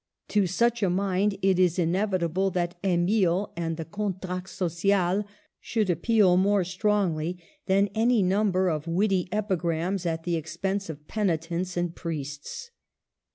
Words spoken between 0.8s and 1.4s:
a mind